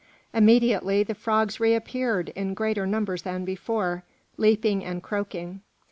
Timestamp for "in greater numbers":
2.29-3.21